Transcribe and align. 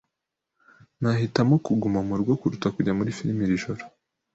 Nahitamo 1.01 1.55
kuguma 1.65 1.99
murugo 2.07 2.33
kuruta 2.41 2.67
kujya 2.75 2.97
muri 2.97 3.15
firime 3.17 3.41
iri 3.45 3.61
joro. 3.63 3.83